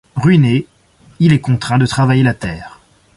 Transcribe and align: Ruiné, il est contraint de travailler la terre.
Ruiné, 0.15 0.65
il 1.19 1.31
est 1.31 1.39
contraint 1.41 1.77
de 1.77 1.85
travailler 1.85 2.23
la 2.23 2.33
terre. 2.33 2.79